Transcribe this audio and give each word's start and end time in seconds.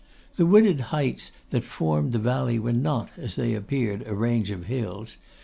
The 0.33 0.47
wooded 0.47 0.79
heights 0.89 1.31
that 1.51 1.63
formed 1.63 2.11
the 2.11 2.17
valley 2.17 2.57
were 2.57 2.73
not, 2.73 3.11
as 3.17 3.35
they 3.35 3.53
appeared, 3.53 4.03
a 4.07 4.15
range 4.15 4.49
of 4.49 4.65
hills. 4.65 5.15